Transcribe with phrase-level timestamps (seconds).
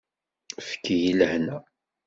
[0.59, 1.57] Efk-iyi lehna!